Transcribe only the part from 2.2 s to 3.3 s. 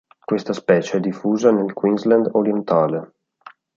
orientale.